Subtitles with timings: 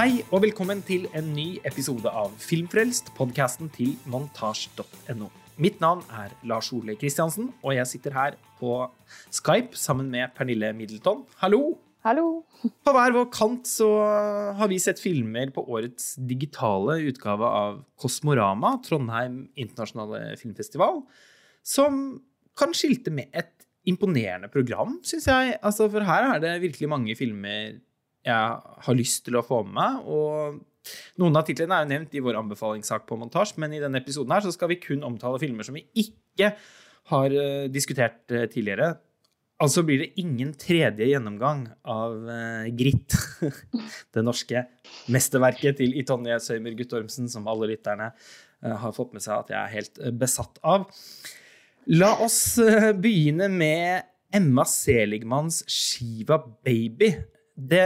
[0.00, 5.26] Hei og velkommen til en ny episode av Filmfrelst, podkasten til montasj.no.
[5.60, 8.78] Mitt navn er Lars Ole Kristiansen, og jeg sitter her på
[9.28, 11.26] Skype sammen med Pernille Middleton.
[11.42, 11.74] Hallo!
[12.06, 12.24] Hallo.
[12.80, 13.90] På hver vår kant så
[14.56, 21.02] har vi sett filmer på årets digitale utgave av Kosmorama, Trondheim internasjonale filmfestival,
[21.60, 22.00] som
[22.56, 25.60] kan skilte med et imponerende program, syns jeg.
[25.60, 27.82] Altså, for her er det virkelig mange filmer
[28.26, 30.08] jeg har lyst til å få med meg.
[30.10, 30.60] Og
[31.20, 34.34] noen av titlene er jo nevnt i vår anbefalingssak på montasje, men i denne episoden
[34.34, 36.54] her så skal vi kun omtale filmer som vi ikke
[37.10, 38.94] har uh, diskutert uh, tidligere.
[39.60, 43.16] Altså blir det ingen tredje gjennomgang av uh, Gritt,
[44.14, 44.64] det norske
[45.12, 48.12] mesterverket til Itonje Søymer Guttormsen, som alle lytterne
[48.60, 50.82] har fått med seg at jeg er helt besatt av.
[51.96, 52.58] La oss
[53.00, 54.04] begynne med
[54.36, 57.14] Emma Seligmanns Shiva Baby.
[57.60, 57.82] Det,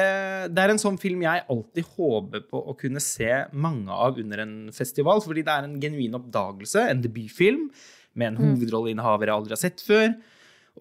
[0.54, 4.44] det, er en sånn film jeg alltid håper på å kunne se mange av under
[4.44, 7.66] en festival, fordi det er en genuin oppdagelse, en debutfilm
[8.14, 8.44] med en mm.
[8.44, 10.14] hovedrolleinnehaver jeg aldri har sett før.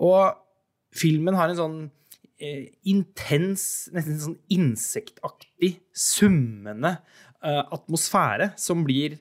[0.04, 0.36] Og
[0.94, 1.80] filmen har en sånn
[2.38, 6.98] eh, intens, nesten sånn insektaktig, summende
[7.42, 9.18] eh, atmosfære som blir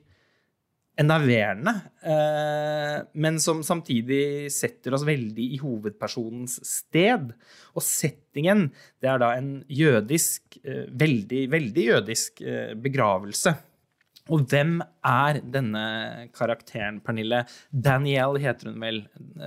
[0.99, 1.73] enerverende,
[2.05, 7.33] eh, men som samtidig setter oss veldig i hovedpersonens sted.
[7.73, 8.67] Og settingen,
[9.01, 13.55] det er da en jødisk, eh, veldig, veldig jødisk eh, begravelse.
[14.31, 17.41] Og hvem er denne karakteren, Pernille?
[17.73, 19.01] Danielle heter hun vel.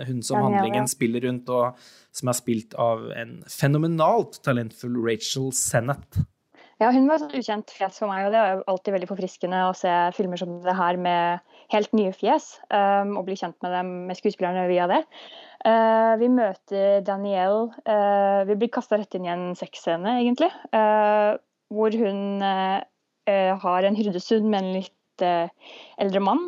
[0.04, 1.78] Hun som Danielle, handlingen spiller rundt, og
[2.12, 6.20] som er spilt av en fenomenalt talentfull Rachel Sennett.
[6.76, 9.62] Ja, hun var sånn ukjent fjes for meg, og det er jo alltid veldig forfriskende
[9.64, 13.72] å se filmer som det her med helt nye fjes, um, og bli kjent med
[13.72, 14.98] dem med skuespillerne via det.
[15.64, 21.40] Uh, vi møter Danielle uh, Vi blir kasta rett inn i en sexscene, egentlig, uh,
[21.72, 22.44] hvor hun
[23.26, 25.22] har en hyrdestund med en litt
[25.98, 26.44] eldre mann,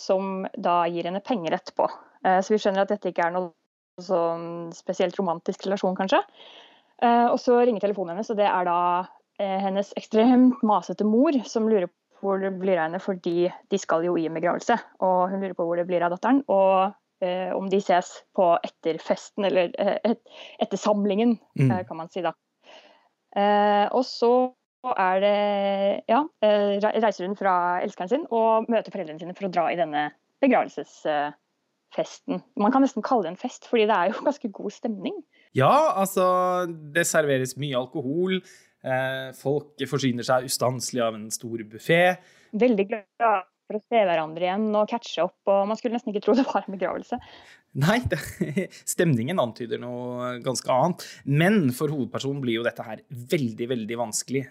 [0.00, 1.90] som da gir henne penger etterpå.
[2.24, 6.22] så vi skjønner at dette ikke er noe sånn spesielt romantisk relasjon, kanskje.
[7.04, 8.78] og så ringer telefonen hennes, og det er da
[9.40, 14.04] hennes ekstremt masete mor som lurer på hvor det blir av henne, fordi de skal
[14.04, 14.76] jo i en begravelse.
[15.06, 16.92] Og hun lurer på hvor det blir av datteren, og
[17.24, 20.20] eh, om de ses på etter festen, eller eh, et,
[20.62, 21.70] etter samlingen, mm.
[21.70, 22.32] Eh, kan man si da.
[23.36, 24.32] Eh, og så
[24.96, 25.38] er det
[26.08, 29.78] Ja, eh, reiser hun fra elskeren sin og møter foreldrene sine for å dra i
[29.78, 30.02] denne
[30.40, 32.40] begravelsesfesten.
[32.56, 35.16] Man kan nesten kalle det en fest, fordi det er jo ganske god stemning.
[35.56, 36.24] Ja, altså
[36.68, 38.32] Det serveres mye alkohol.
[38.80, 42.02] Eh, folk forsyner seg ustanselig av en stor buffé.
[42.56, 45.38] Veldig glad for å se hverandre igjen og catche opp.
[45.46, 47.20] og Man skulle nesten ikke tro det var en begravelse.
[47.80, 48.18] Nei, det,
[48.88, 51.04] stemningen antyder noe ganske annet.
[51.24, 54.46] Men for hovedpersonen blir jo dette her veldig, veldig vanskelig.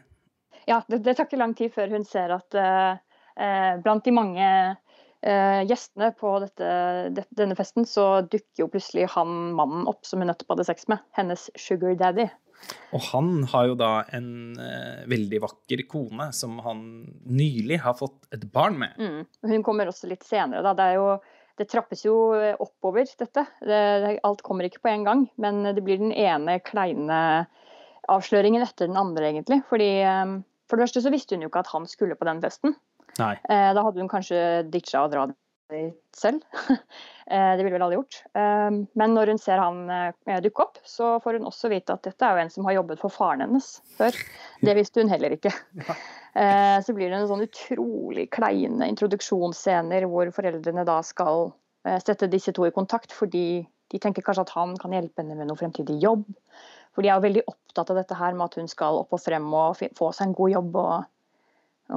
[0.69, 2.93] Ja, det, det tar ikke lang tid før hun ser at uh,
[3.41, 4.45] uh, blant de mange
[5.25, 6.67] eh, gjestene på dette,
[7.15, 10.87] det, denne festen, så dukker jo plutselig han mannen opp som hun nettopp hadde sex
[10.91, 11.01] med.
[11.17, 12.29] Hennes sugar daddy.
[12.95, 16.81] Og han har jo da en eh, veldig vakker kone som han
[17.29, 18.97] nylig har fått et barn med.
[18.97, 19.51] Mm.
[19.53, 20.73] Hun kommer også litt senere, da.
[20.77, 21.07] Det, jo,
[21.59, 22.15] det trappes jo
[22.57, 23.45] oppover, dette.
[23.61, 23.79] Det,
[24.25, 27.19] alt kommer ikke på en gang, men det blir den ene kleine
[28.09, 29.61] avsløringen etter den andre, egentlig.
[29.69, 30.37] Fordi eh,
[30.69, 32.75] For det første så visste hun jo ikke at han skulle på den festen.
[33.19, 33.35] Nei.
[33.49, 35.27] Eh, da hadde hun kanskje ditcha å dra
[36.17, 36.43] selv.
[37.29, 38.15] Eh, det ville vel alle gjort.
[38.33, 42.07] Eh, men når hun ser han eh, dukke opp, så får hun også vite at
[42.07, 43.67] dette er jo en som har jobbet for faren hennes
[43.99, 44.15] før.
[44.65, 45.51] Det visste hun heller ikke.
[46.85, 51.51] Så blir det en sånn utrolig kleine introduksjonsscener hvor foreldrene da skal
[52.01, 53.61] sette disse to i kontakt fordi
[53.93, 56.25] de tenker kanskje at han kan hjelpe henne med noe fremtidig jobb.
[56.95, 59.21] For de er jo veldig opptatt av dette her med at hun skal opp og
[59.21, 60.81] frem og få seg en god jobb.
[60.81, 61.05] og,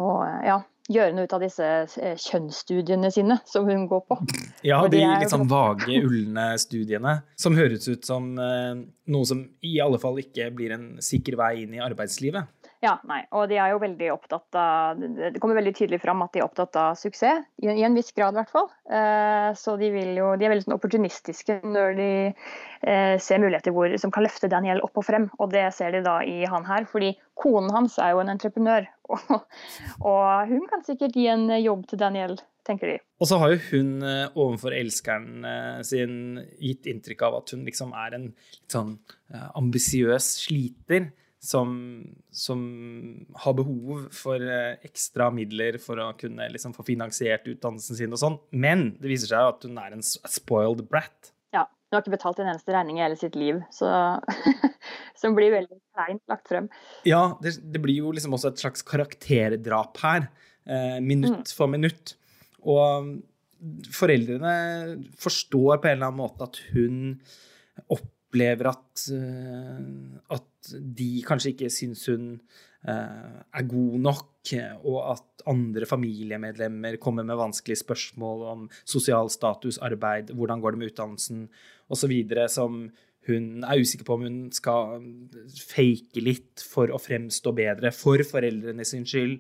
[0.01, 0.61] og ja,
[0.93, 1.69] gjøre noe ut av disse
[2.01, 4.19] eh, kjønnsstudiene sine som hun går på.
[4.67, 8.75] Ja, de litt sånn vage, ulne studiene som høres ut som eh,
[9.13, 12.51] noe som i alle fall ikke blir en sikker vei inn i arbeidslivet.
[12.83, 16.33] Ja, nei, og de er jo veldig opptatt av Det kommer veldig tydelig fram at
[16.35, 18.67] de er opptatt av suksess, i, i en viss grad i hvert fall.
[18.91, 23.95] Eh, så de, jo, de, er veldig sånn opportunistiske når de eh, ser muligheter hvor,
[24.03, 26.89] som kan løfte Daniel opp og frem, og det ser de da i han her.
[26.91, 29.47] Fordi konen hans er jo en entreprenør, og,
[30.03, 32.35] og hun kan sikkert gi en jobb til Daniel
[32.67, 32.99] tenker de.
[33.23, 37.63] Og så har jo hun eh, overfor elskeren eh, sin gitt inntrykk av at hun
[37.63, 38.97] liksom er en litt sånn
[39.31, 41.13] ambisiøs sliter
[41.43, 41.71] som,
[42.31, 42.61] som,
[43.35, 48.21] har behov for eh, ekstra midler for å kunne liksom, få finansiert utdannelsen sin og
[48.23, 48.37] sånn.
[48.55, 51.33] Men det viser seg at hun er en spoiled brat.
[51.51, 53.59] Ja, hun har ikke betalt en eneste regning i hele sitt liv.
[53.75, 53.91] Så,
[55.21, 56.71] som blir veldig kleint lagt frem.
[57.09, 60.31] Ja, det, det, blir jo liksom også et slags karakterdrap her.
[60.63, 61.57] Eh, minutt mm.
[61.59, 62.15] for minutt.
[62.63, 63.17] Og
[63.99, 64.55] foreldrene
[65.19, 67.19] forstår på en eller annen måte at hun
[67.91, 70.39] opplever at, uh,
[70.71, 72.27] de kanskje ikke syns hun
[72.89, 74.29] uh, er god nok,
[74.83, 80.81] og at andre familiemedlemmer kommer med vanskelige spørsmål om sosial status, arbeid, hvordan går det
[80.81, 81.47] med utdannelsen
[81.93, 82.13] osv.,
[82.51, 82.85] som
[83.29, 85.03] hun er usikker på om hun skal
[85.63, 89.39] fake litt for å fremstå bedre for foreldrene sin skyld.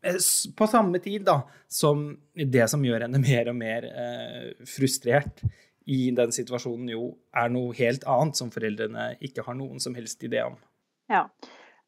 [0.00, 0.16] Eh,
[0.56, 5.44] på samme tid da, som det som gjør henne mer og mer eh, frustrert
[5.90, 7.06] i den situasjonen, jo
[7.36, 10.58] er noe helt annet som foreldrene ikke har noen som helst idé om.
[11.10, 11.24] Ja,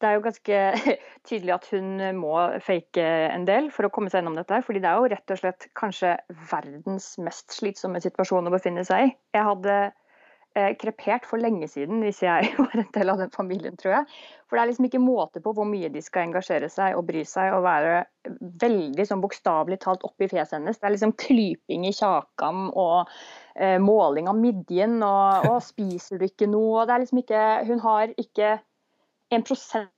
[0.03, 0.61] det er jo ganske
[1.29, 2.35] tydelig at hun må
[2.67, 4.63] fake en del for å komme seg gjennom dette.
[4.67, 6.17] fordi det er jo rett og slett kanskje
[6.51, 9.13] verdens mest slitsomme situasjon å befinne seg i.
[9.39, 9.77] Jeg hadde
[10.55, 14.17] Eh, krepert for lenge siden hvis jeg var en del av den familien, tror jeg.
[14.45, 17.23] For det er liksom ikke måte på hvor mye de skal engasjere seg og bry
[17.29, 18.03] seg og være
[18.61, 20.77] veldig sånn bokstavelig talt oppi fjeset hennes.
[20.77, 23.09] Det er liksom klyping i kjakan og
[23.83, 28.55] måling av midjen og, og 'spiser du ikke noe?' liksom ikke Hun har ikke
[29.33, 29.91] en prosent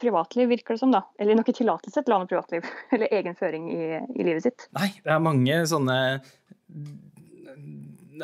[0.00, 0.92] privatliv, virker det som.
[0.92, 1.04] da.
[1.18, 2.66] Eller noe tillatelse til å ha noe privatliv.
[2.94, 4.68] Eller egen føring i, i livet sitt.
[4.76, 6.00] Nei, det er mange sånne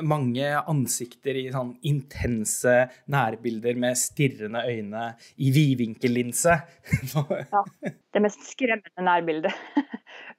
[0.04, 2.74] mange ansikter i sånn intense
[3.12, 5.06] nærbilder med stirrende øyne
[5.40, 6.56] i vidvinkellinse.
[7.54, 7.62] ja.
[7.86, 9.56] Det mest skremmende nærbildet.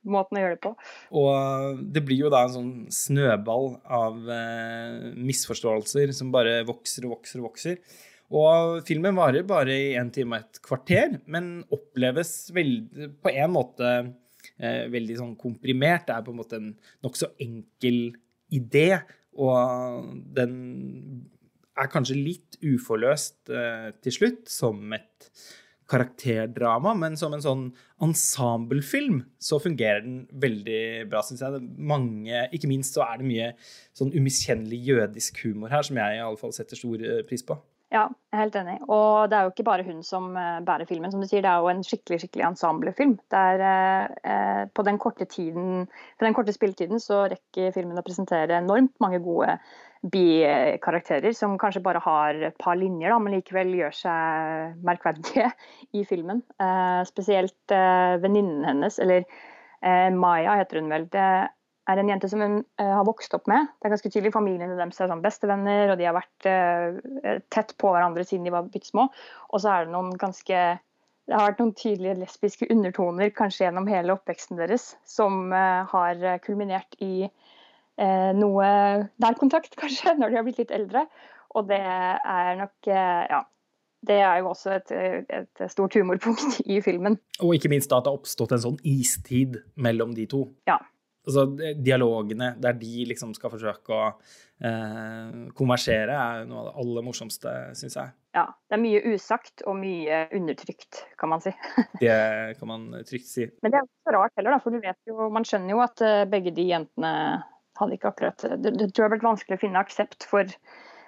[0.07, 0.73] Måten å gjøre det på.
[1.21, 7.17] Og det blir jo da en sånn snøball av eh, misforståelser som bare vokser og
[7.17, 7.81] vokser og vokser.
[8.37, 13.53] Og filmen varer bare i en time og et kvarter, men oppleves veldig, på en
[13.53, 16.09] måte eh, veldig sånn komprimert.
[16.09, 16.73] Det er på en måte en
[17.05, 18.01] nokså enkel
[18.55, 18.89] idé
[19.37, 20.57] og den
[21.77, 25.29] er kanskje litt uforløst eh, til slutt, som et
[25.91, 27.63] karakterdrama, men som en sånn
[28.03, 31.63] ensemblefilm så fungerer den veldig bra, syns jeg.
[31.77, 33.53] Mange, ikke minst så er det mye
[33.97, 37.57] sånn umiskjennelig jødisk humor her, som jeg i alle fall setter stor eh, pris på.
[37.87, 38.75] Ja, jeg er helt enig.
[38.91, 41.11] Og det er jo ikke bare hun som eh, bærer filmen.
[41.11, 43.15] som du sier, Det er jo en skikkelig skikkelig ensemblefilm.
[43.31, 43.63] Der,
[44.27, 45.87] eh, på den korte tiden,
[46.19, 49.55] på den korte spilletiden så rekker filmen å presentere enormt mange gode
[50.05, 55.51] bikarakterer som kanskje bare har et par linjer, da, men likevel gjør seg merkverdige
[55.97, 56.43] i filmen.
[56.61, 61.07] Eh, spesielt eh, venninnen hennes, eller eh, Maya heter hun vel.
[61.13, 61.27] Det
[61.87, 63.69] er en jente som hun uh, har vokst opp med.
[63.77, 67.73] Det er ganske tydelig Familiene deres er sånn bestevenner, og de har vært uh, tett
[67.79, 69.07] på hverandre siden de var bitte små.
[69.53, 70.65] Og så er det noen ganske
[71.27, 76.21] det har vært noen tydelige lesbiske undertoner kanskje gjennom hele oppveksten deres, som uh, har
[76.43, 77.27] kulminert i
[77.97, 78.71] noe
[79.23, 81.07] nærkontakt, kanskje, når de har blitt litt eldre.
[81.57, 83.43] Og det er nok Ja.
[84.07, 87.15] Det er jo også et, et stort humorpunkt i filmen.
[87.41, 90.43] Og ikke minst da at det har oppstått en sånn istid mellom de to.
[90.69, 90.77] Ja,
[91.27, 97.05] altså, dialogene der de liksom skal forsøke å eh, konversere, er noe av det aller
[97.05, 98.13] morsomste, syns jeg.
[98.37, 98.47] Ja.
[98.67, 101.53] Det er mye usagt og mye undertrykt, kan man si.
[102.03, 102.17] det
[102.59, 103.47] kan man trygt si.
[103.63, 105.83] Men det er ikke så rart heller, da, for du vet jo, man skjønner jo
[105.85, 107.13] at eh, begge de jentene
[107.79, 110.57] hadde ikke akkurat Det, det tror jeg har vært vanskelig å finne aksept for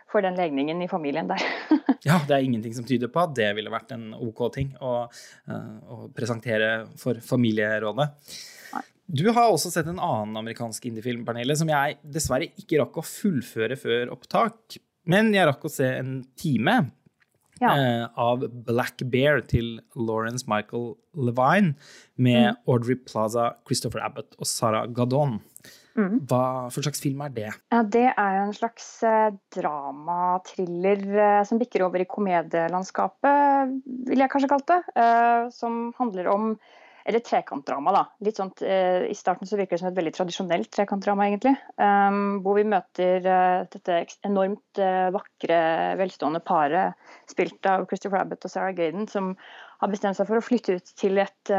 [0.09, 1.43] for den legningen i familien der.
[2.07, 4.93] ja, det er ingenting som tyder på at det ville vært en OK ting å,
[5.05, 8.09] uh, å presentere for familierådet.
[9.09, 13.05] Du har også sett en annen amerikansk indiefilm, Pernille, som jeg dessverre ikke rakk å
[13.05, 14.77] fullføre før opptak.
[15.09, 16.75] Men jeg rakk å se en time
[17.57, 17.71] ja.
[17.73, 21.73] eh, av Black Bear til Lawrence Michael Levine
[22.21, 22.61] med mm.
[22.69, 25.39] Audrey Plaza, Christopher Abbott og Sarah Gadon.
[25.99, 26.19] Mm.
[26.29, 27.51] Hva for slags film er det?
[27.73, 34.23] Ja, det er jo en slags eh, drama-thriller eh, som bikker over i komedielandskapet, vil
[34.23, 34.83] jeg kanskje kalt det.
[34.95, 36.53] Eh, som handler om
[37.09, 38.01] eller trekantdrama, da.
[38.21, 41.55] Litt uh, I starten så virker det som et veldig tradisjonelt trekantdrama, egentlig.
[41.79, 43.23] Hvor vi møter
[43.71, 43.95] dette
[44.27, 44.81] enormt
[45.15, 45.61] vakre,
[45.97, 46.99] velstående paret
[47.31, 49.31] spilt av Christopher Abbott og Sarah Gaden, som
[49.79, 51.53] har bestemt seg for å flytte ut til et,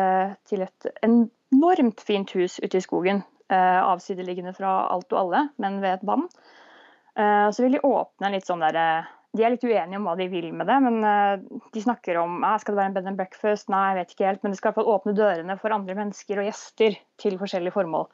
[0.46, 3.24] til et enormt fint hus ute i skogen.
[3.50, 6.28] Avsideliggende fra alt og alle, men ved et vann.
[7.16, 8.84] så vil de åpne litt sånn derre
[9.36, 12.42] de er litt uenige om hva de vil med det, men eh, de snakker om
[12.58, 13.70] skal det være en bed and breakfast.
[13.70, 14.42] Nei, jeg vet ikke helt.
[14.42, 17.76] Men de skal i hvert fall åpne dørene for andre mennesker og gjester til forskjellige
[17.76, 18.08] formål.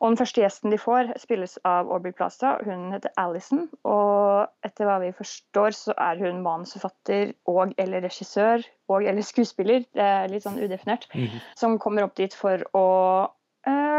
[0.00, 2.54] Og Den første gjesten de får, spilles av Aubrey Plaza.
[2.64, 3.66] Hun heter Alison.
[3.88, 9.84] Og etter hva vi forstår, så er hun manusforfatter og eller regissør og eller skuespiller,
[9.96, 11.42] det er litt sånn udefinert, mm -hmm.
[11.54, 12.86] som kommer opp dit for å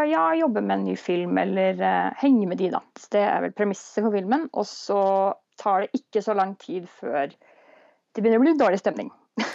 [0.09, 2.81] ja, jobbe med en ny film eller uh, henge med de, da.
[3.13, 4.47] Det er vel premisset for filmen.
[4.57, 5.01] Og så
[5.61, 9.11] tar det ikke så lang tid før det begynner å bli dårlig stemning.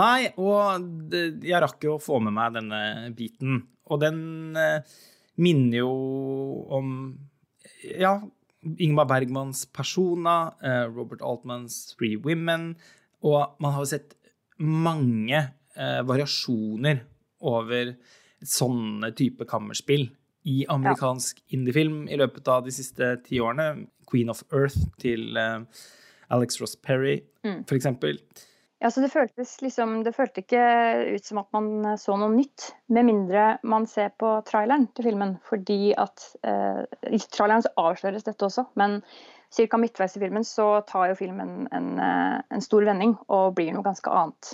[0.00, 2.80] Nei, og jeg rakk jo å få med meg denne
[3.16, 3.62] biten.
[3.88, 4.20] Og den
[4.58, 4.84] uh,
[5.40, 5.92] minner jo
[6.78, 6.92] om
[7.88, 8.18] ja,
[8.78, 12.72] Ingmar Bergmans Persona, uh, Robert Altmans Three Women,
[13.24, 14.14] og man har jo sett
[14.58, 15.46] mange
[15.78, 17.04] variasjoner
[17.46, 17.92] over
[18.44, 20.08] sånne type kammerspill
[20.48, 21.46] i amerikansk ja.
[21.58, 23.88] indiefilm i løpet av de siste ti årene.
[24.08, 25.64] Queen of Earth til uh,
[26.32, 27.64] Alex Ross Perry, mm.
[27.68, 27.88] f.eks.
[28.78, 30.62] Ja, så det føltes liksom Det føltes ikke
[31.16, 35.34] ut som at man så noe nytt, med mindre man ser på traileren til filmen.
[35.48, 39.02] Fordi at uh, I traileren så avsløres dette også, men
[39.56, 39.80] ca.
[39.80, 43.72] midtveis i filmen så tar jo filmen en, en, eh, en stor vending og blir
[43.72, 44.50] noe ganske annet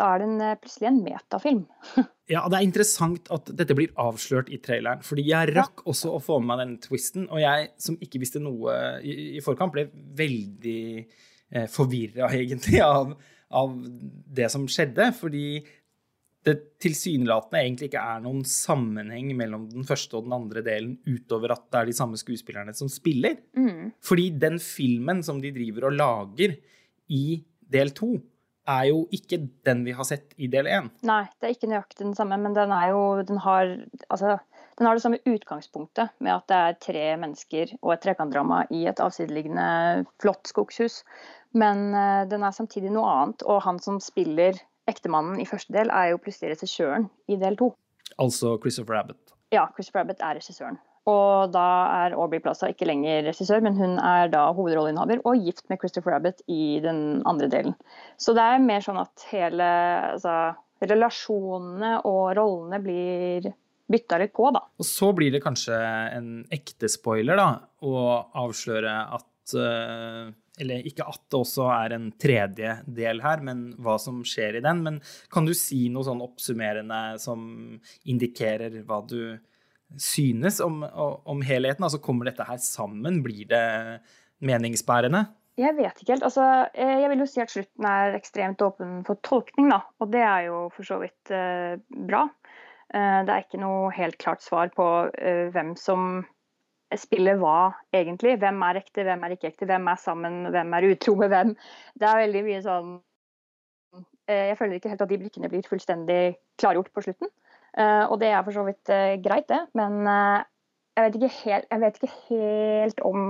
[0.00, 1.64] da er den eh, plutselig en metafilm.
[2.34, 5.04] ja, det er interessant at dette blir avslørt i traileren.
[5.06, 8.42] Fordi jeg rakk også å få med meg den twisten, og jeg som ikke visste
[8.42, 9.88] noe i, i forkant, ble
[10.18, 13.12] veldig eh, forvirra, egentlig, av,
[13.60, 13.76] av,
[14.40, 15.10] det som skjedde.
[15.18, 15.44] Fordi
[16.48, 21.52] det tilsynelatende egentlig ikke er noen sammenheng mellom den første og den andre delen, utover
[21.52, 23.36] at det er de samme skuespillerne som spiller.
[23.52, 23.92] Mm.
[24.00, 26.56] Fordi den filmen som de driver og lager
[27.12, 27.24] i
[27.70, 28.14] del to,
[28.70, 30.88] er jo ikke den vi har sett i del én.
[31.06, 33.74] Nei, det er ikke nøyaktig den samme, men den, jo, den, har,
[34.08, 34.36] altså,
[34.78, 38.84] den har det samme utgangspunktet med at det er tre mennesker og et trekantdrama i
[38.90, 41.00] et avsideliggende flott skogshus.
[41.56, 44.58] Men uh, den er samtidig noe annet, og han som spiller
[44.90, 47.72] ektemannen i første del, er jo plutselig regissøren i del to.
[48.20, 49.34] Altså Christopher Abbott?
[49.54, 50.78] Ja, Christopher Abbott er regissøren.
[51.10, 51.66] Og da
[52.04, 56.18] er Aubrey Plaza ikke lenger regissør, men hun er da hovedrolleinnehaver og gift med Christopher
[56.18, 57.76] Abbott i den andre delen.
[58.20, 59.70] Så det er mer sånn at hele
[60.14, 60.36] altså,
[60.80, 63.50] relasjonene og rollene blir
[63.90, 64.62] bytta litt på, da.
[64.78, 65.78] Og så blir det kanskje
[66.14, 67.48] en ekte spoiler, da,
[67.82, 67.96] å
[68.44, 73.96] avsløre at uh, Eller ikke at det også er en tredje del her, men hva
[74.02, 74.82] som skjer i den.
[74.84, 74.98] Men
[75.32, 77.40] kan du si noe sånn oppsummerende som
[78.04, 79.38] indikerer hva du
[79.98, 81.84] synes om, om, helheten?
[81.84, 83.22] Altså Kommer dette her sammen?
[83.24, 83.66] Blir det
[84.38, 85.26] meningsbærende?
[85.60, 86.24] Jeg vet ikke helt.
[86.24, 86.44] Altså,
[86.74, 89.82] jeg vil jo si at slutten er ekstremt åpen for tolkning, da.
[90.00, 91.76] Og det er jo for så vidt eh,
[92.08, 92.22] bra.
[92.94, 94.86] Eh, det er ikke noe helt klart svar på
[95.18, 96.22] eh, hvem som
[96.96, 98.38] spiller hva, egentlig.
[98.40, 101.52] Hvem er ekte, hvem er ikke ekte, hvem er sammen, hvem er utro med hvem.
[101.98, 102.98] Det er veldig mye sånn
[104.30, 106.22] Jeg føler ikke helt at de blikkene blir fullstendig
[106.62, 107.30] klargjort på slutten.
[107.78, 109.60] Eh, og det er for så vidt eh, greit, det.
[109.78, 110.46] Men eh,
[110.98, 113.20] jeg vet, helt, jeg vet ikke helt om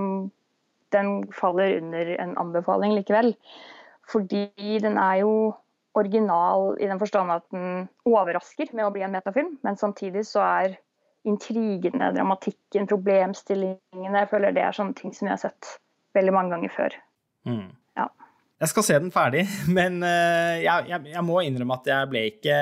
[0.95, 3.35] den faller under en anbefaling likevel.
[4.11, 5.35] Fordi den er jo
[5.95, 10.43] original i den forstand at den overrasker med å bli en metafilm, men samtidig så
[10.47, 10.77] er
[11.27, 15.75] intrigene, dramatikken, problemstillingene Jeg føler det er sånne ting som jeg har sett
[16.17, 16.97] veldig mange ganger før.
[17.47, 17.67] Mm.
[17.99, 18.07] Ja.
[18.63, 19.45] Jeg skal se den ferdig,
[19.79, 22.57] men jeg, jeg, jeg må innrømme at jeg ble ikke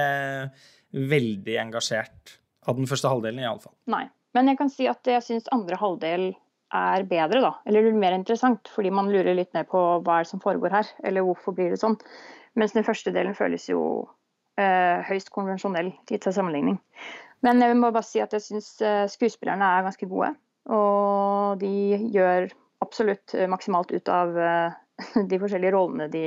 [0.93, 3.75] veldig engasjert av den første halvdelen, iallfall.
[3.91, 4.07] Nei.
[4.37, 6.31] Men jeg kan si at jeg syns andre halvdel
[6.77, 7.53] er bedre, da.
[7.69, 11.57] Eller mer interessant, fordi man lurer litt ned på hva som foregår her, eller hvorfor
[11.57, 11.97] blir det sånn.
[12.59, 13.81] Mens den første delen føles jo
[14.61, 16.77] eh, høyst konvensjonell gitt til sammenligning.
[17.47, 20.35] Men jeg må bare si at jeg syns eh, skuespillerne er ganske gode.
[20.69, 21.73] Og de
[22.13, 22.51] gjør
[22.85, 24.77] absolutt eh, maksimalt ut av eh,
[25.31, 26.27] de forskjellige rollene de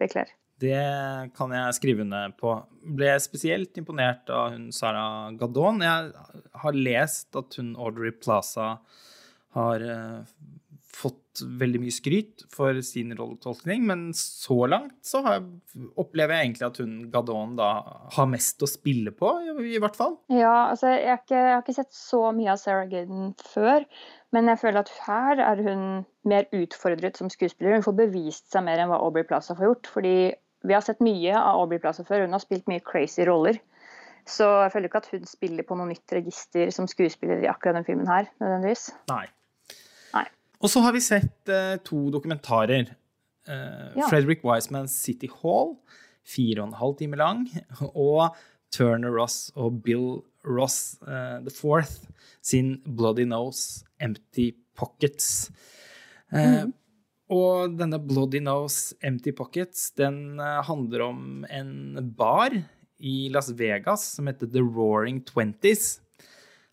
[0.00, 0.30] bekler.
[0.60, 2.54] Det kan jeg skrive under på.
[2.96, 5.80] Ble spesielt imponert av hun Sara Gadon.
[5.84, 6.10] Jeg
[6.64, 8.74] har lest at hun Audrey Plaza
[9.56, 10.20] har uh,
[11.00, 15.40] fått veldig mye skryt for sin rolletolkning, men så langt så har,
[16.00, 17.70] opplever jeg egentlig at hun Gadon da
[18.16, 20.18] har mest å spille på, i, i hvert fall.
[20.32, 23.86] Ja, altså jeg har, ikke, jeg har ikke sett så mye av Sarah Gadon før,
[24.34, 25.84] men jeg føler at her er hun
[26.28, 27.78] mer utfordret som skuespiller.
[27.78, 29.92] Hun får bevist seg mer enn hva Aubrey Plaza får gjort.
[29.94, 30.16] fordi
[30.66, 32.26] vi har sett mye av Aubrey Plaza før.
[32.26, 33.58] Hun har spilt mye crazy roller.
[34.28, 37.80] Så jeg føler ikke at hun spiller på noe nytt register som skuespiller i akkurat
[37.80, 38.90] den filmen her, nødvendigvis.
[39.10, 39.24] Nei.
[40.14, 40.26] Nei.
[40.60, 42.92] Og så har vi sett uh, to dokumentarer.
[43.48, 44.06] Uh, ja.
[44.10, 45.74] Frederick Wisemans City Hall,
[46.28, 47.46] fire og en halv time lang,
[47.94, 48.36] og
[48.70, 52.04] Turner Ross og Bill Ross uh, the Fourth
[52.42, 55.50] sin Bloody Nose, Empty Pockets.
[56.30, 56.72] Mm.
[57.30, 62.56] Og denne Bloody Nose Empty Pockets den eh, handler om en bar
[63.00, 66.00] i Las Vegas som heter The Roaring Twenties.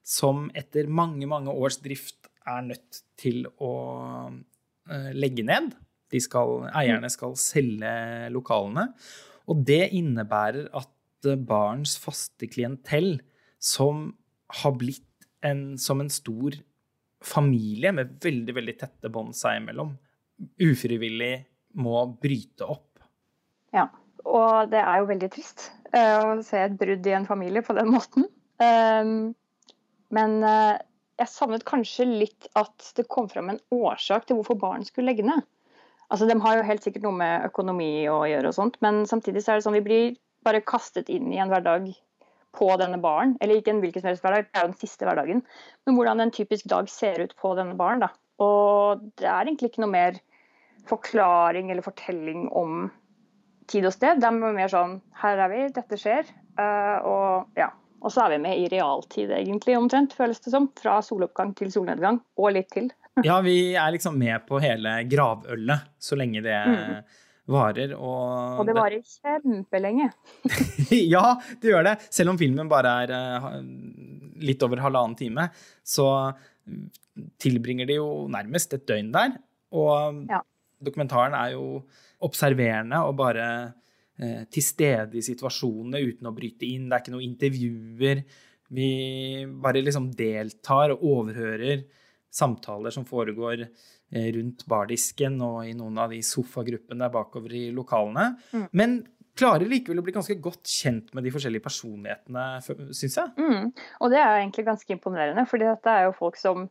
[0.08, 3.72] Som etter mange, mange års drift er nødt til å
[4.32, 5.74] uh, legge ned.
[6.24, 7.92] Skal, eierne skal selge
[8.32, 8.86] lokalene.
[9.52, 13.18] Og det innebærer at barns faste klientell,
[13.60, 14.14] som
[14.62, 16.56] har blitt en, som en stor
[17.20, 19.92] familie med veldig, veldig tette bånd seg imellom,
[20.62, 21.34] ufrivillig
[21.78, 23.02] må bryte opp.
[23.76, 23.88] Ja,
[24.26, 27.76] og det er jo veldig trist uh, å se et brudd i en familie på
[27.78, 28.28] den måten.
[28.62, 29.34] Um,
[30.14, 30.78] men uh,
[31.18, 35.26] jeg savnet kanskje litt at det kom fram en årsak til hvorfor barn skulle legge
[35.28, 35.46] ned.
[36.08, 39.44] Altså, De har jo helt sikkert noe med økonomi å gjøre, og sånt, men samtidig
[39.44, 40.06] så er det sånn vi blir
[40.48, 41.90] bare kastet inn i en hverdag
[42.58, 43.36] på denne baren.
[43.42, 45.44] Eller ikke en hvilken som helst hverdag, det er jo den siste hverdagen.
[45.86, 48.06] Men hvordan en typisk dag ser ut på denne baren.
[48.06, 48.14] da.
[48.44, 50.20] Og det er egentlig ikke noe mer
[50.88, 52.88] forklaring eller fortelling om
[53.68, 54.22] tid og sted.
[54.22, 56.30] Det er mer sånn Her er vi, dette skjer.
[56.60, 57.72] Uh, og ja.
[57.98, 60.68] Og så er vi med i realtid, egentlig, omtrent, føles det som.
[60.78, 62.92] Fra soloppgang til solnedgang, og litt til.
[63.28, 67.00] ja, vi er liksom med på hele gravølet så lenge det mm
[67.52, 67.96] varer.
[67.96, 70.10] Og, og det varer kjempelenge.
[71.14, 71.24] ja,
[71.62, 71.96] det gjør det.
[72.14, 73.50] Selv om filmen bare er uh,
[74.44, 75.48] litt over halvannen time,
[75.86, 76.08] så
[77.42, 79.38] tilbringer de jo nærmest et døgn der.
[79.78, 80.42] Og ja.
[80.84, 81.82] dokumentaren er jo
[82.26, 83.48] observerende og bare
[84.20, 86.88] eh, til stede i situasjonene uten å bryte inn.
[86.88, 88.24] Det er ikke noen intervjuer.
[88.78, 88.90] Vi
[89.64, 91.86] bare liksom deltar og overhører
[92.38, 93.64] samtaler som foregår
[94.08, 98.30] Eh, rundt bardisken og i noen av de sofagruppene bakover i lokalene.
[98.56, 98.68] Mm.
[98.80, 98.94] Men
[99.38, 102.46] klarer likevel å bli ganske godt kjent med de forskjellige personlighetene,
[102.96, 103.34] syns jeg.
[103.38, 103.72] Mm.
[104.02, 106.68] Og det er egentlig ganske imponerende, for dette er jo folk som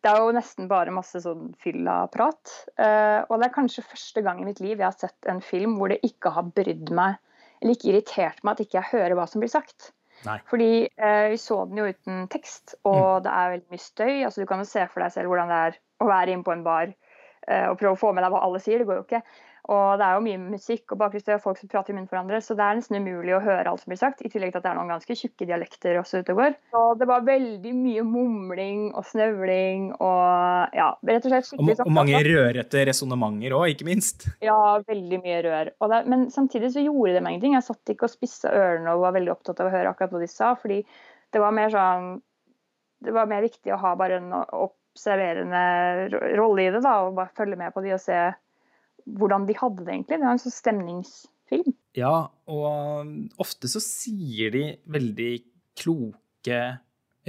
[0.00, 2.52] Det er jo nesten bare masse sånn fylla-prat.
[2.80, 5.74] Uh, og det er kanskje første gang i mitt liv jeg har sett en film
[5.76, 7.18] hvor det ikke har brydd meg,
[7.60, 9.90] eller ikke irritert meg at ikke jeg hører hva som blir sagt.
[10.24, 10.38] Nei.
[10.48, 13.26] Fordi uh, vi så den jo uten tekst, og mm.
[13.26, 14.14] det er veldig mye støy.
[14.24, 16.56] altså Du kan jo se for deg selv hvordan det er å være inne på
[16.56, 18.80] en bar uh, og prøve å få med deg hva alle sier.
[18.80, 19.22] Det går jo ikke.
[19.70, 22.16] Og det er jo mye musikk og bakgrunnsstøy og folk som prater i munnen for
[22.16, 24.24] hverandre, så det er nesten umulig å høre alt som blir sagt.
[24.26, 26.56] I tillegg til at det er noen ganske tjukke dialekter også ute og går.
[26.74, 31.84] Så det var veldig mye mumling og snøvling og ja, rett og slett skikkelig Og,
[31.86, 34.26] og mange rørete resonnementer òg, ikke minst.
[34.42, 34.58] Ja,
[34.90, 35.72] veldig mye rør.
[35.94, 37.56] Det, men samtidig så gjorde det meg ingenting.
[37.60, 40.24] Jeg satt ikke og spissa ørene og var veldig opptatt av å høre akkurat hva
[40.24, 40.82] de sa, fordi
[41.30, 42.12] det var mer sånn
[43.00, 46.82] Det var mer viktig å ha bare en observerende rolle i det.
[46.84, 48.18] da, og bare Følge med på de og se
[49.06, 50.18] hvordan de hadde det egentlig.
[50.18, 51.76] Det er en sånn stemningsfilm.
[51.98, 52.14] Ja,
[52.50, 55.30] og ofte så sier de veldig
[55.80, 56.60] kloke,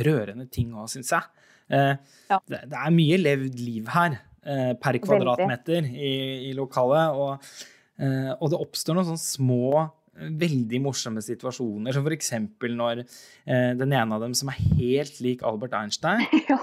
[0.02, 1.48] rørende ting òg, syns jeg.
[1.72, 1.96] Eh,
[2.32, 2.38] ja.
[2.52, 6.14] det, det, er mye levd liv her eh, per kvadratmeter i,
[6.50, 7.18] i, lokalet.
[7.18, 7.50] Og,
[8.02, 9.88] eh, og, det oppstår noen sånne små
[10.22, 12.34] veldig morsomme situasjoner, som f.eks.
[12.76, 16.60] når eh, den ene av dem som er helt lik Albert Einstein, ja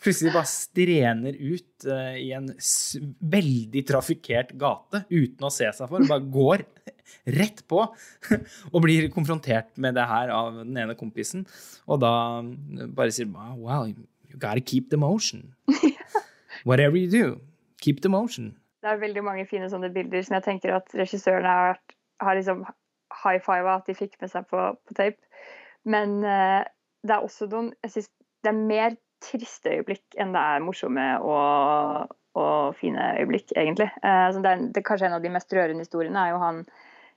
[0.00, 2.48] plutselig bare strener ut uh, i en
[3.34, 6.04] veldig trafikkert gate uten å se seg for.
[6.08, 6.64] Bare går
[7.36, 7.82] rett på
[8.72, 11.44] og blir konfrontert med det her av den ene kompisen.
[11.90, 12.14] Og da
[12.96, 15.54] bare sier Wow, you gotta keep the motion.
[16.68, 17.40] Whatever you do,
[17.80, 18.56] keep the motion.
[18.80, 21.80] Det er veldig mange fine sånne bilder som jeg tenker at regissørene har,
[22.24, 22.64] har liksom
[23.22, 25.20] high five at de fikk med seg på, på tape.
[25.84, 26.64] Men uh,
[27.04, 28.10] det er også noen Jeg syns
[28.44, 33.90] det er mer triste øyeblikk enn det er morsomme og, og fine øyeblikk, egentlig.
[34.02, 36.64] Eh, det, er, det kanskje en av de mest rørende historiene er jo han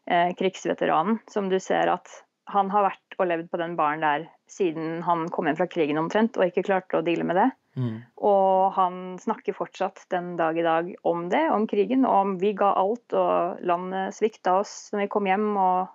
[0.10, 2.12] eh, krigsveteranen, som du ser at
[2.52, 6.02] han har vært og levd på den baren der siden han kom hjem fra krigen
[6.02, 7.50] omtrent, og ikke klarte å deale med det.
[7.80, 7.96] Mm.
[8.30, 12.54] Og han snakker fortsatt den dag i dag om det, om krigen, og om vi
[12.58, 15.50] ga alt, og landet svikta oss når vi kom hjem.
[15.58, 15.94] og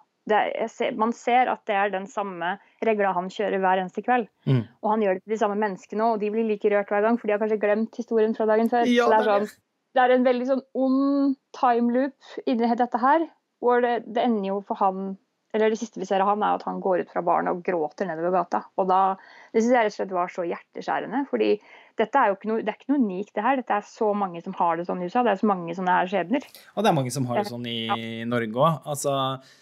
[0.72, 4.28] ser, man ser at det er den samme regla han kjører hver eneste kveld.
[4.48, 4.64] Mm.
[4.82, 7.18] Og han gjør det til de samme menneskene, og de blir like rørt hver gang,
[7.20, 8.88] for de har kanskje glemt historien fra dagen før.
[8.90, 9.48] Ja, det, er sånn,
[9.94, 13.26] det, er en veldig sånn ond timeloop inni dette her,
[13.62, 15.16] hvor det, det ender jo for han
[15.56, 17.62] eller Det siste vi ser av han, er at han går ut fra baren og
[17.64, 18.66] gråter nedover gata.
[18.76, 19.16] Og da,
[19.52, 21.22] Det syns jeg rett og slett var så hjerteskjærende.
[21.30, 21.50] fordi
[21.98, 23.56] dette er jo ikke noe, det er ikke noe unikt, det her.
[23.58, 25.24] Dette er så mange som har det sånn i USA.
[25.26, 26.44] Det er så mange sånne her skjebner.
[26.76, 27.96] Og det er mange som har det sånn i ja.
[28.28, 28.86] Norge òg.
[28.92, 29.14] Altså,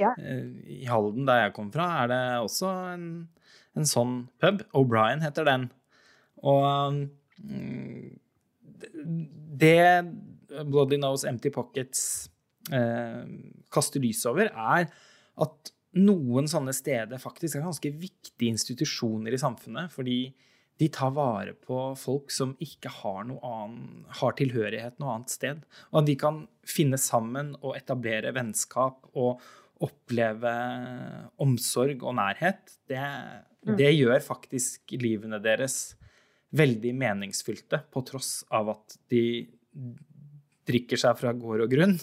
[0.03, 0.13] ja.
[0.19, 0.43] Eh,
[0.83, 3.09] I Halden, der jeg kom fra, er det også en,
[3.79, 4.67] en sånn pub.
[4.77, 5.71] O'Brien heter den.
[6.45, 7.07] Og
[7.41, 8.19] mm,
[9.63, 9.79] det
[10.67, 12.03] Bloody Nose Empty Pockets
[12.75, 13.23] eh,
[13.73, 14.91] kaster lys over, er
[15.47, 19.93] at noen sånne steder faktisk er ganske viktige institusjoner i samfunnet.
[19.95, 20.21] Fordi
[20.77, 25.63] de tar vare på folk som ikke har, annen, har tilhørighet noe annet sted.
[25.93, 29.41] Og at de kan finne sammen og etablere vennskap og
[29.85, 30.53] oppleve
[31.43, 33.01] omsorg og nærhet, det,
[33.69, 33.75] mm.
[33.77, 35.97] det gjør faktisk livene deres
[36.57, 39.45] veldig meningsfylte, på tross av at de
[40.67, 41.97] drikker seg fra gård og grunn.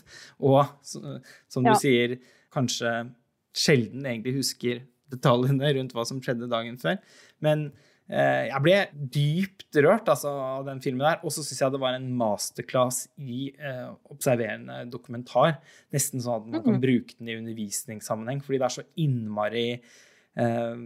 [0.46, 1.80] Og som du ja.
[1.80, 2.18] sier,
[2.54, 2.92] kanskje
[3.54, 6.98] sjelden egentlig husker detaljene rundt hva som skjedde dagen før.
[7.44, 7.70] Men
[8.12, 8.78] Eh, jeg ble
[9.16, 11.22] dypt rørt altså, av den filmen der.
[11.24, 15.58] Og så syns jeg det var en masterclass i eh, observerende dokumentar.
[15.96, 16.84] Nesten sånn at man kan mm.
[16.84, 19.66] bruke den i undervisningssammenheng, fordi det er så innmari
[20.44, 20.86] eh,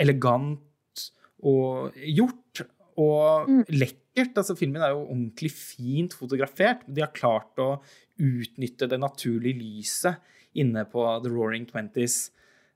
[0.00, 1.06] elegant
[1.46, 2.64] og gjort.
[2.98, 3.62] Og mm.
[3.76, 4.40] lekkert.
[4.40, 6.88] altså Filmen er jo ordentlig fint fotografert.
[6.88, 7.76] De har klart å
[8.18, 12.28] utnytte det naturlige lyset inne på The Roaring Twenties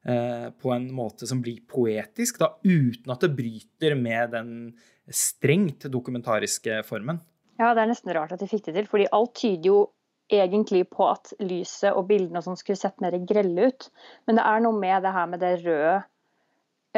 [0.05, 4.55] Eh, på en måte som blir poetisk, da, uten at det bryter med den
[5.07, 7.21] strengt dokumentariske formen.
[7.61, 9.77] Ja, det er nesten rart at de fikk det til, fordi alt tyder jo
[10.33, 13.87] egentlig på at lyset og bildene og sånn skulle sett mer grelle ut.
[14.27, 15.95] Men det er noe med det her med det røde,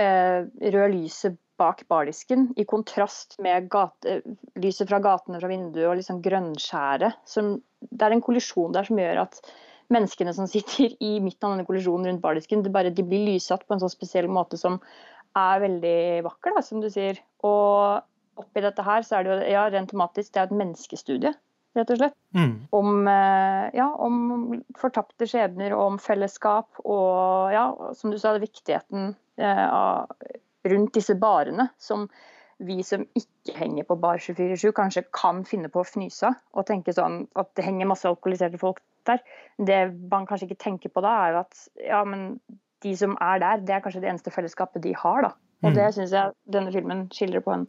[0.01, 4.23] eh, røde lyset bak bardisken, i kontrast med gate,
[4.57, 7.20] lyset fra gatene fra vinduet og liksom grønnskjæret.
[7.29, 9.44] Det er en kollisjon der som gjør at
[9.92, 13.66] menneskene som sitter i midten av denne kollisjonen rundt bardisken, det bare, de blir lyssatt
[13.66, 14.81] på en sånn spesiell måte som
[15.38, 17.18] er veldig vakker, da, som du sier.
[17.47, 21.35] Og oppi dette her så er det jo ja, rent tematisk, det er et menneskestudie,
[21.79, 22.16] rett og slett.
[22.37, 22.55] Mm.
[22.75, 27.66] Om, eh, ja, om fortapte skjebner og om fellesskap og ja,
[27.99, 30.31] som du sa, viktigheten eh,
[30.70, 31.68] rundt disse barene.
[31.79, 32.09] som
[32.62, 36.67] vi som ikke henger på bar 24-7, kanskje kan finne på å fnyse av og
[36.69, 39.23] tenke sånn at det henger masse alkoholiserte folk der.
[39.59, 42.29] Det man kanskje ikke tenker på da, er jo at ja, men
[42.85, 45.33] de som er der, det er kanskje det eneste fellesskapet de har, da.
[45.64, 45.77] Og mm.
[45.79, 47.69] det syns jeg denne filmen skildrer på en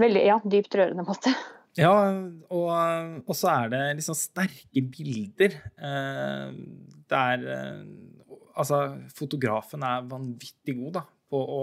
[0.00, 1.32] veldig ja, dypt rørende måte.
[1.78, 1.90] Ja,
[2.54, 2.68] og,
[3.26, 5.56] og så er det liksom sterke bilder.
[5.74, 6.58] Eh,
[7.10, 7.86] det er eh,
[8.54, 8.76] Altså,
[9.10, 11.62] fotografen er vanvittig god da, på å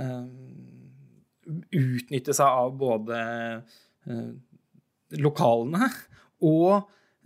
[0.00, 0.22] eh,
[1.44, 3.18] utnytte seg av både
[5.20, 5.88] lokalene
[6.44, 6.72] og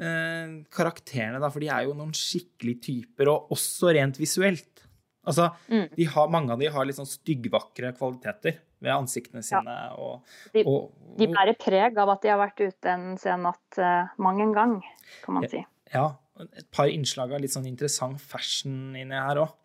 [0.01, 4.85] eh, karakterene, da, for de er jo noen skikkelige typer, og også rent visuelt.
[5.29, 5.99] Altså, mm.
[6.15, 9.75] har, Mange av de har litt sånn styggvakre kvaliteter ved ansiktene sine.
[9.75, 9.91] Ja.
[9.99, 13.45] Og, de, og, og, de, bærer preg av at de har vært ute en sen
[13.45, 14.79] natt uh, mang en gang,
[15.25, 15.65] kan man si.
[15.93, 16.13] Ja.
[16.55, 19.57] Et par innslag av litt sånn interessant fashion inni her òg.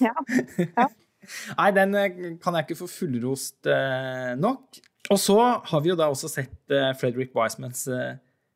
[0.00, 0.14] ja.
[0.62, 0.88] ja.
[1.58, 4.80] Nei, den eh, kan jeg ikke få fullrost uh, nok.
[5.08, 5.38] Og så
[5.70, 7.86] har vi jo da også sett uh, Frederick Wisemans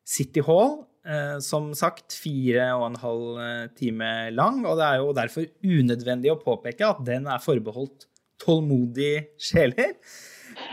[0.05, 5.01] City Hall, Eh, som sagt fire og en halv eh, time lang, og det er
[5.01, 8.05] jo derfor unødvendig å påpeke at den er forbeholdt
[8.39, 9.97] tålmodige sjeler.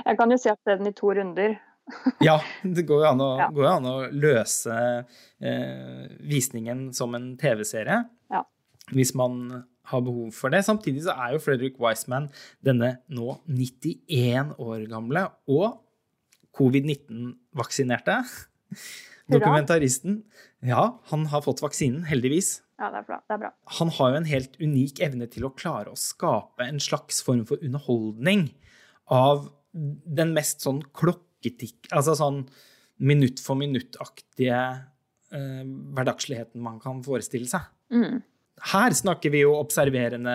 [0.05, 1.57] Jeg kan jo si at den i to runder.
[2.29, 3.51] ja, det går jo an å, ja.
[3.73, 4.77] an å løse
[5.43, 7.97] eh, visningen som en TV-serie
[8.31, 8.45] ja.
[8.95, 10.63] hvis man har behov for det.
[10.67, 12.31] Samtidig så er jo Fredrik Wiseman
[12.65, 15.81] denne nå 91 år gamle og
[16.57, 18.21] covid-19-vaksinerte.
[19.31, 20.23] Dokumentaristen.
[20.67, 22.59] Ja, han har fått vaksinen, heldigvis.
[22.81, 23.21] Ja, det er, bra.
[23.29, 23.51] det er bra.
[23.79, 27.45] Han har jo en helt unik evne til å klare å skape en slags form
[27.49, 28.49] for underholdning
[29.13, 32.41] av den mest sånn klokketikk Altså sånn
[33.01, 34.59] minutt for minutt-aktige
[35.33, 35.63] eh,
[35.95, 37.69] hverdagsligheten man kan forestille seg.
[37.95, 38.19] Mm.
[38.61, 40.35] Her snakker vi jo observerende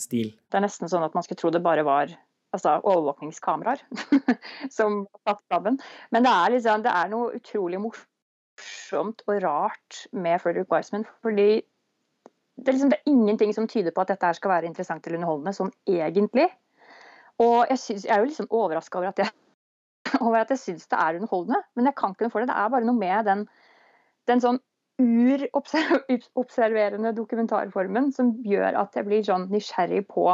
[0.00, 0.32] stil.
[0.48, 2.14] Det er nesten sånn at man skulle tro det bare var
[2.54, 3.82] altså overvåkningskameraer
[4.76, 5.78] som satt sammen.
[6.14, 11.06] Men det er, liksom, det er noe utrolig morsomt og rart med Frederick Wiseman.
[11.22, 11.62] fordi
[12.54, 15.06] det er, liksom, det er ingenting som tyder på at dette her skal være interessant
[15.06, 16.46] eller underholdende, sånn egentlig.
[17.42, 19.32] Og jeg, synes, jeg er jo liksom overraska over at jeg,
[20.22, 22.52] over jeg syns det er underholdende, men jeg kan ikke noe for det.
[22.52, 23.42] Det er bare noe med den,
[24.30, 24.62] den sånn
[25.02, 30.24] urobserverende dokumentarformen som gjør at jeg blir sånn nysgjerrig på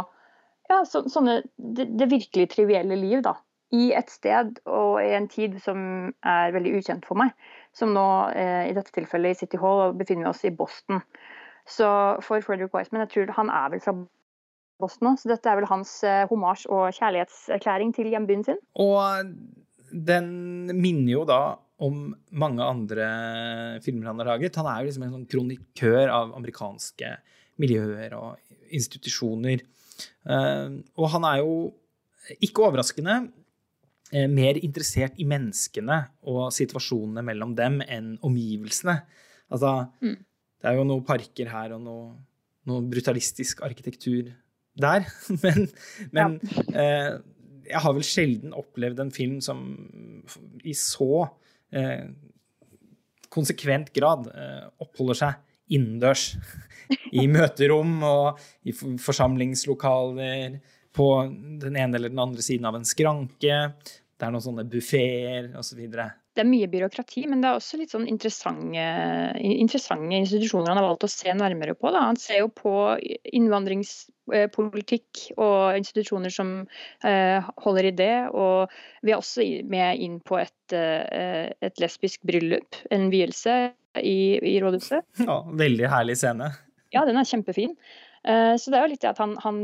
[0.71, 3.35] ja, så, sånne, det, det, virkelig trivielle liv, da.
[3.75, 5.79] I et sted og i en tid som
[6.27, 7.35] er veldig ukjent for meg.
[7.75, 8.07] Som nå,
[8.39, 11.03] eh, i dette tilfellet i City Hall, og befinner oss i Boston.
[11.71, 11.87] Så
[12.27, 13.95] for Frederick Wiseman, jeg tror han er vel fra
[14.81, 18.61] Boston òg, så dette er vel hans eh, homasj og kjærlighetserklæring til hjembyen sin.
[18.81, 19.35] Og
[19.91, 20.31] den
[20.71, 21.41] minner jo da
[21.81, 23.09] om mange andre
[23.85, 24.59] filmer han har laget.
[24.61, 27.13] Han er jo liksom en sånn kronikør av amerikanske
[27.61, 29.63] miljøer og institusjoner.
[30.29, 30.67] Eh,
[30.97, 31.55] og han er jo
[32.45, 33.17] ikke overraskende
[34.13, 39.01] eh, mer interessert i menneskene og situasjonene mellom dem enn omgivelsene.
[39.51, 40.17] Altså, mm.
[40.61, 42.07] det er jo noen parker her og noe,
[42.69, 44.31] noe brutalistisk arkitektur
[44.81, 45.09] der.
[45.43, 45.69] men,
[46.13, 46.65] men ja.
[46.77, 47.13] eh,
[47.71, 49.63] jeg har vel sjelden opplevd en film som
[50.67, 51.37] i så eh,
[53.31, 56.35] konsekvent grad eh, oppholder seg innendørs.
[57.23, 60.59] I møterom og i forsamlingslokaler,
[60.91, 61.07] på
[61.63, 63.59] den ene eller den andre siden av en skranke.
[63.79, 65.79] Det er noen sånne buffeer osv.
[65.79, 66.09] Så det
[66.41, 68.85] det er mye byråkrati, men det er også litt sånn interessante,
[69.37, 71.91] interessante institusjoner han har valgt å se nærmere på.
[71.93, 72.07] Da.
[72.09, 72.73] Han ser jo på
[73.37, 76.55] innvandringspolitikk og institusjoner som
[77.05, 78.17] eh, holder i det.
[78.33, 78.73] Og
[79.05, 83.59] vi er også med inn på et, eh, et lesbisk bryllup, en vielse,
[84.01, 85.05] i, i rådhuset.
[85.29, 86.49] Ja, veldig herlig scene.
[86.95, 87.77] Ja, den er kjempefin.
[88.25, 89.63] Eh, så det er jo litt det at han, han,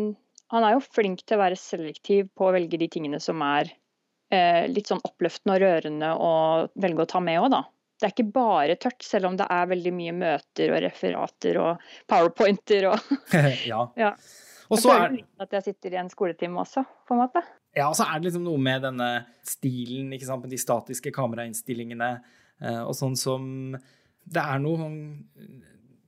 [0.53, 3.71] han er jo flink til å være selektiv på å velge de tingene som er
[3.71, 3.81] eh,
[4.27, 6.31] litt sånn oppløftende og rørende å
[6.83, 7.61] velge å ta med òg, da.
[7.97, 11.85] Det er ikke bare tørt, selv om det er veldig mye møter og referater og
[12.11, 13.12] powerpointer og
[13.71, 13.85] ja.
[13.97, 14.11] ja.
[14.67, 17.43] Og så er, at jeg sitter i en skoletime også, på en måte.
[17.77, 19.11] ja, og så er det liksom noe med denne
[19.47, 23.47] stilen, ikke sant, med de statiske kamerainnstillingene eh, og sånn som
[24.27, 25.01] Det er noe sånn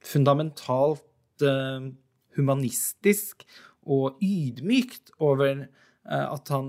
[0.05, 1.89] fundamentalt eh,
[2.39, 3.47] humanistisk
[3.89, 6.69] og ydmykt over eh, at han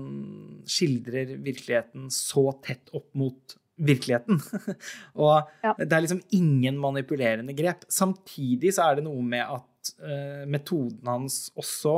[0.68, 4.40] skildrer virkeligheten så tett opp mot virkeligheten.
[5.24, 5.74] og Ja.
[5.78, 7.86] det er liksom ingen manipulerende grep.
[7.88, 11.94] Samtidig så er det noe med at uh, metoden hans også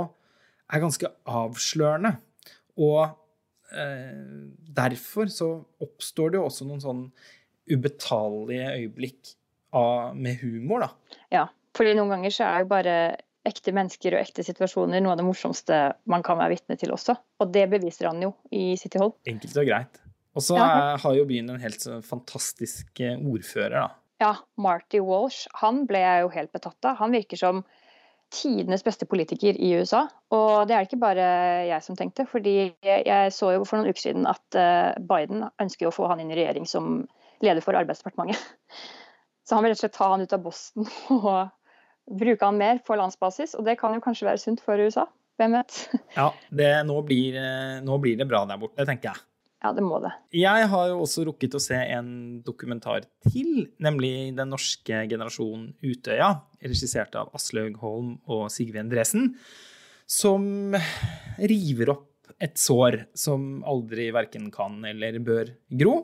[0.72, 2.14] er ganske avslørende.
[2.78, 3.00] Og
[3.74, 5.50] uh, derfor så
[5.82, 7.02] oppstår det jo også noen sånn
[7.72, 9.34] ubetalelige øyeblikk
[9.74, 11.18] av, med humor, da.
[11.32, 11.44] Ja,
[11.76, 12.96] fordi noen ganger så er jo bare
[13.48, 15.78] ekte mennesker og ekte situasjoner noe av det morsomste
[16.10, 17.16] man kan være vitne til også.
[17.42, 19.12] Og det beviser han jo i City Hall.
[19.26, 19.98] Enkelt og greit.
[20.36, 20.96] Og så Ja.
[20.96, 23.88] har jo byen en helt fantastisk eh, ordfører, da.
[24.22, 26.96] Ja, Marty Walsh, han ble jeg jo helt betatt av.
[27.02, 27.64] Han virker som
[28.32, 30.06] tidenes beste politiker i USA.
[30.32, 31.26] Og det er det ikke bare
[31.68, 35.90] jeg som tenkte, fordi jeg så jo for noen uker siden at eh, Biden ønsker
[35.90, 37.02] å få han inn i regjering som
[37.42, 38.38] leder for Arbeidsdepartementet.
[39.44, 41.50] Så han vil rett og slett ta han ut av Boston og
[42.10, 45.06] bruke han mer på landsbasis, og det kan jo kanskje være sunt for USA.
[45.40, 45.82] Hvem vet?
[46.18, 49.26] Ja, det, nå, blir, eh, nå blir det bra der borte, tenker jeg.
[49.62, 50.10] Ja, det må det.
[50.34, 52.08] Jeg har jo også rukket å se en
[52.42, 56.32] dokumentar til, nemlig Den norske generasjonen Utøya,
[56.64, 59.30] regissert av Aslaug Holm og Sigve Endresen,
[60.10, 60.74] som
[61.38, 62.08] river opp
[62.42, 65.94] et sår som aldri verken kan eller bør gro.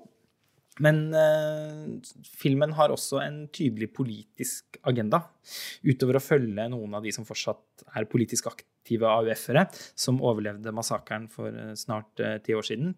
[0.85, 5.25] Men eh, filmen har også en tydelig politisk agenda,
[5.83, 9.67] utover å følge noen av de som fortsatt er politisk aktive AUF-ere,
[9.99, 12.95] som overlevde massakren for eh, snart eh, ti år siden.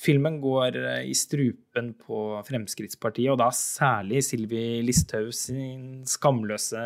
[0.00, 6.80] Filmen går eh, i strupen på Fremskrittspartiet, og da særlig Sylvi Listhaug sin skamløse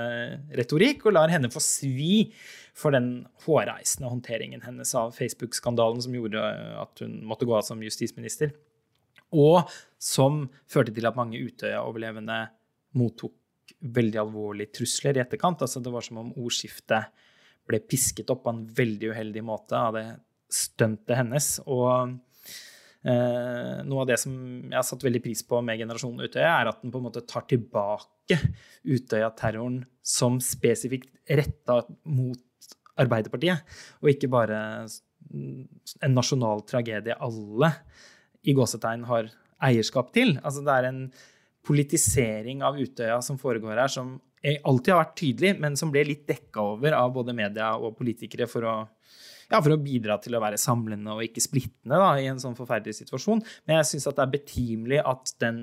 [0.59, 2.29] retorikk, og lar henne få svi
[2.77, 6.43] for den hårreisende håndteringen hennes av Facebook-skandalen som gjorde
[6.83, 8.55] at hun måtte gå av som justisminister,
[9.35, 9.71] og
[10.01, 12.39] som førte til at mange Utøya-overlevende
[12.99, 13.35] mottok
[13.95, 15.65] veldig alvorlige trusler i etterkant.
[15.65, 17.11] Altså, det var som om ordskiftet
[17.69, 20.07] ble pisket opp på en veldig uheldig måte av det
[20.53, 21.57] stuntet hennes.
[21.65, 22.15] og
[23.05, 24.33] Eh, noe av det som
[24.65, 27.21] jeg har satt veldig pris på med Generasjonen Utøya, er at den på en måte
[27.29, 28.39] tar tilbake
[28.89, 32.41] Utøya-terroren som spesifikt retta mot
[32.97, 33.61] Arbeiderpartiet,
[34.01, 34.59] og ikke bare
[35.35, 37.73] en nasjonal tragedie alle
[38.45, 39.31] i gåsetegn har
[39.65, 40.37] eierskap til.
[40.43, 41.03] Altså det er en
[41.65, 46.27] politisering av Utøya som foregår her, som alltid har vært tydelig, men som ble litt
[46.29, 48.75] dekka over av både media og politikere for å
[49.51, 52.57] ja, for å bidra til å være samlende og ikke splittende da, i en sånn
[52.59, 53.43] forferdelig situasjon.
[53.69, 55.59] Men jeg syns det er betimelig at den,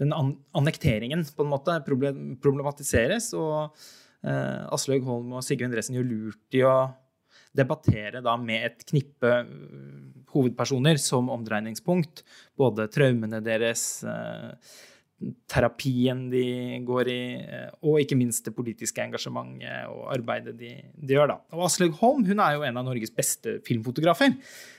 [0.00, 3.30] den an annekteringen på en måte problematiseres.
[3.38, 3.76] Og
[4.24, 6.74] eh, Aslaug Holm og Sigve Endresen gjør lurt i å
[7.56, 9.32] debattere da med et knippe
[10.32, 12.22] hovedpersoner som omdreiningspunkt.
[12.58, 14.52] Både traumene deres, eh,
[15.50, 17.22] terapien de går i,
[17.82, 21.32] og ikke minst det politiske engasjementet og arbeidet de, de gjør.
[21.32, 21.38] da.
[21.56, 24.36] Og Aslaug Holm hun er jo en av Norges beste filmfotografer.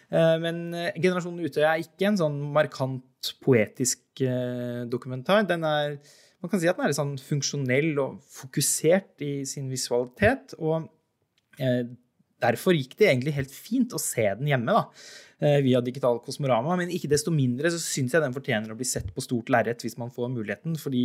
[0.09, 4.23] Men 'Generasjonen Utøya' er ikke en sånn markant poetisk
[4.89, 5.43] dokumentar.
[5.45, 5.99] Den er,
[6.41, 10.55] man kan si at den er sånn funksjonell og fokusert i sin visualitet.
[10.57, 10.87] og
[12.39, 14.85] Derfor gikk det egentlig helt fint å se den hjemme da,
[15.63, 16.77] via Digital Kosmorama.
[16.79, 19.83] Men ikke desto mindre så syns jeg den fortjener å bli sett på stort lerret
[19.83, 20.77] hvis man får muligheten.
[20.79, 21.03] Fordi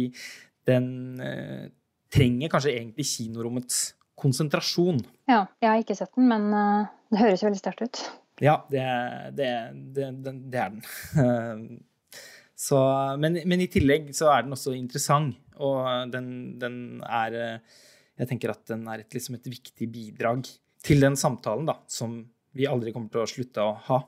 [0.69, 1.71] den eh,
[2.15, 5.01] trenger kanskje egentlig kinorommets konsentrasjon.
[5.29, 8.03] Ja, jeg har ikke sett den, men uh, det høres jo veldig sterkt ut.
[8.43, 8.85] Ja, det,
[9.39, 9.49] det,
[9.95, 11.65] det, det er den.
[12.67, 12.79] så,
[13.21, 17.35] men, men, i tillegg så er den også interessant, og den, den er
[18.19, 20.49] Jeg tenker at den er et, liksom et viktig bidrag
[20.85, 22.19] til den samtalen da, som
[22.55, 24.01] vi aldri kommer til å slutte å ha.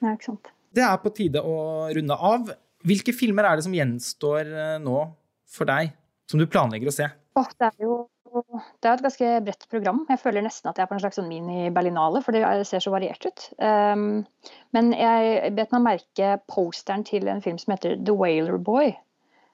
[0.00, 0.52] Ja, ikke sant.
[0.70, 1.56] Det er på tide å
[1.92, 2.52] runde av.
[2.86, 5.02] Hvilke filmer er det som gjenstår nå
[5.50, 5.92] for deg,
[6.30, 7.10] som du planlegger å se?
[7.38, 7.98] Oh, det er jo
[8.30, 10.04] det er et ganske bredt program.
[10.08, 12.92] Jeg føler nesten at jeg er på en slags sånn mini-Berlinale, for det ser så
[12.94, 13.46] variert ut.
[13.58, 14.22] Um,
[14.76, 18.94] men jeg bet meg merke posteren til en film som heter The Whaler Boy.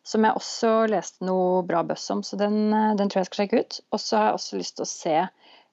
[0.07, 3.63] Som jeg også leste noe bra buzz om, så den, den, tror jeg skal sjekke
[3.65, 3.81] ut.
[3.91, 5.17] Og så har jeg også lyst til å se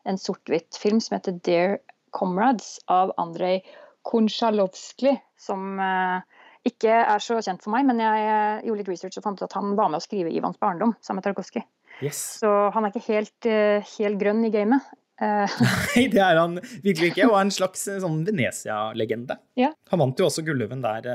[0.09, 1.77] en sort-hvitt-film som heter Dear
[2.15, 3.61] Comrades av Andrej
[4.07, 6.19] Kontsjalovskij, som uh,
[6.67, 9.55] ikke er så kjent for meg, men jeg gjorde litt research og fant ut at
[9.57, 11.65] han var med å skrive Ivans barndom sammen med Tarkovskij.
[12.03, 12.19] Yes.
[12.39, 14.87] Så han er ikke helt, eh, helt grønn i gamet.
[15.21, 15.57] Eh,
[15.93, 17.27] Nei, det er han virkelig ikke.
[17.29, 19.37] Og er en slags eh, sånn Venezia-legende.
[19.59, 19.73] Ja.
[19.91, 21.09] Han vant jo også Gulløven der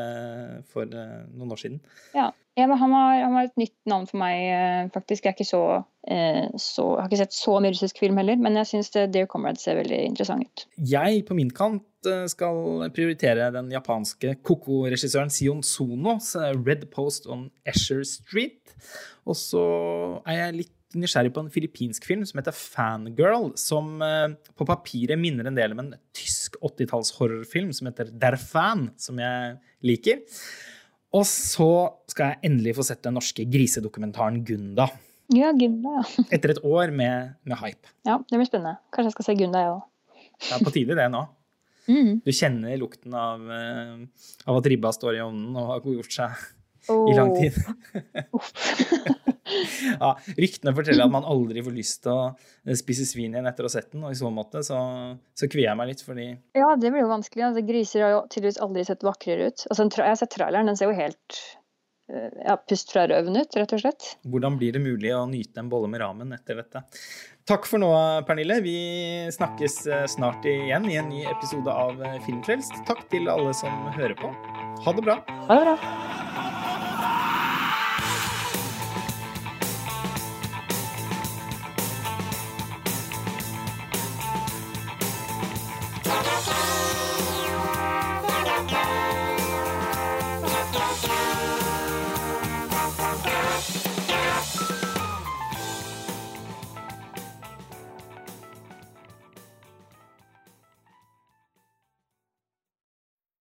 [0.71, 1.81] for noen år siden.
[2.17, 5.29] Ja, ja men han var, han har, et nytt navn for meg, faktisk.
[5.29, 5.63] Jeg, ikke så,
[6.05, 9.63] så, jeg har ikke sett så mye russisk film heller, men jeg syns Dear Comrade
[9.63, 10.67] ser veldig interessant ut.
[10.91, 11.85] Jeg på min kant
[12.31, 18.75] skal prioritere den japanske koko-regissøren Sion Sonos Red Post on Esher Street.
[19.29, 19.65] Og så
[20.27, 25.21] er jeg litt nysgjerrig på en filippinsk film som heter Fangirl, som eh, på papiret
[25.21, 30.23] minner en del om en tysk 80-talls-horrorfilm som heter Der Fan, som jeg liker.
[31.17, 31.71] Og så
[32.11, 34.89] skal jeg endelig få sett den norske grisedokumentaren Gunda.
[35.33, 36.25] Ja, Gunda, ja.
[36.35, 37.95] Etter et år med, med, hype.
[38.09, 38.79] Ja, det blir spennende.
[38.93, 39.83] Kanskje jeg skal se Gunda, jeg òg.
[40.39, 41.27] Det er på tide, det nå.
[41.89, 42.19] Mm.
[42.21, 43.95] Du kjenner lukten av, eh,
[44.45, 46.43] av, at ribba står i ovnen og har gjort seg
[46.93, 47.07] oh.
[47.09, 47.57] i lang tid.
[50.03, 53.71] ja, ryktene forteller at man aldri får lyst til å spise svin igjen etter å
[53.71, 54.81] ha sett den, og i så måte så,
[55.37, 57.47] så kvier jeg meg litt, fordi Ja, det blir jo vanskelig.
[57.51, 59.65] Altså, griser har jo tydeligvis aldri sett vakrere ut.
[59.69, 61.41] Altså, jeg har sett traileren, den ser jo helt
[62.13, 64.13] eh, ja, pust fra røven ut, rett og slett.
[64.29, 66.85] Hvordan blir det mulig å nyte en bolle med ramen etter dette?
[67.49, 67.89] Takk for nå,
[68.29, 68.61] Pernille.
[68.65, 68.77] Vi
[69.33, 72.83] snakkes eh, snart igjen i en ny episode av eh, Filmfrelst.
[72.91, 74.33] Takk til alle som hører på.
[74.85, 75.21] Ha det bra.
[75.49, 76.18] Ha det bra.